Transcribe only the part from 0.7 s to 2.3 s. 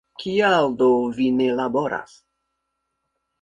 do vi ne laboras?